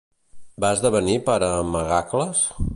[0.63, 2.45] Va esdevenir pare Mègacles?